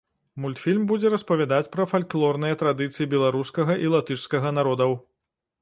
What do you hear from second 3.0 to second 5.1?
беларускага і латышскага народаў.